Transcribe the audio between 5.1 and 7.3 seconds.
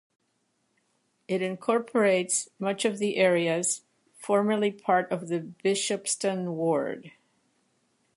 of the Bishopston ward.